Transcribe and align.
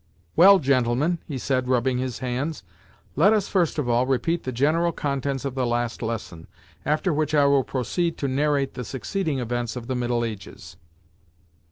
"Well, 0.35 0.57
gentlemen," 0.57 1.19
he 1.27 1.37
said, 1.37 1.67
rubbing 1.67 1.99
his 1.99 2.17
hands, 2.17 2.63
"let 3.15 3.33
us 3.33 3.47
first 3.47 3.77
of 3.77 3.87
all 3.87 4.07
repeat 4.07 4.45
the 4.45 4.51
general 4.51 4.91
contents 4.91 5.45
of 5.45 5.53
the 5.53 5.63
last 5.67 6.01
lesson: 6.01 6.47
after 6.87 7.13
which 7.13 7.35
I 7.35 7.45
will 7.45 7.63
proceed 7.63 8.17
to 8.17 8.27
narrate 8.27 8.73
the 8.73 8.83
succeeding 8.83 9.37
events 9.37 9.75
of 9.75 9.85
the 9.85 9.93
middle 9.95 10.25
ages." 10.25 10.75